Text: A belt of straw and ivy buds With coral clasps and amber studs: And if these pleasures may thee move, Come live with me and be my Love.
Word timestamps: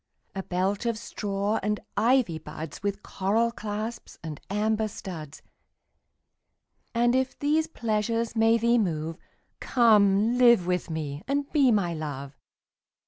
A 0.33 0.41
belt 0.41 0.87
of 0.87 0.97
straw 0.97 1.59
and 1.61 1.79
ivy 1.95 2.39
buds 2.39 2.81
With 2.81 3.03
coral 3.03 3.51
clasps 3.51 4.17
and 4.23 4.41
amber 4.49 4.87
studs: 4.87 5.43
And 6.95 7.13
if 7.15 7.37
these 7.37 7.67
pleasures 7.67 8.35
may 8.35 8.57
thee 8.57 8.79
move, 8.79 9.17
Come 9.59 10.39
live 10.39 10.65
with 10.65 10.89
me 10.89 11.21
and 11.27 11.47
be 11.51 11.71
my 11.71 11.93
Love. 11.93 12.35